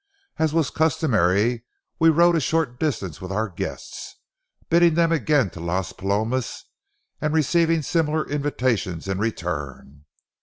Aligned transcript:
As 0.39 0.51
was 0.51 0.71
customary, 0.71 1.63
we 1.99 2.09
rode 2.09 2.35
a 2.35 2.39
short 2.39 2.79
distance 2.79 3.21
with 3.21 3.31
our 3.31 3.47
guests, 3.47 4.15
bidding 4.67 4.95
them 4.95 5.11
again 5.11 5.51
to 5.51 5.59
Las 5.59 5.93
Palomas 5.93 6.63
and 7.21 7.35
receiving 7.35 7.83
similar 7.83 8.27
invitations 8.27 9.07
in 9.07 9.19
return. 9.19 10.05